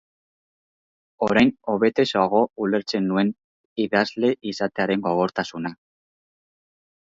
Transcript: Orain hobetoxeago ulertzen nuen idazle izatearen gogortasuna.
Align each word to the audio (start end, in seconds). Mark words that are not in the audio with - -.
Orain 1.27 1.51
hobetoxeago 1.73 2.41
ulertzen 2.65 3.05
nuen 3.11 3.31
idazle 3.85 4.33
izatearen 4.55 5.07
gogortasuna. 5.07 5.75